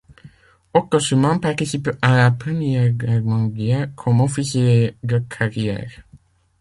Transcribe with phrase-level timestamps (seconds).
[0.73, 6.03] Otto Schumann participe à la Première Guerre mondiale, comme officier de carrière.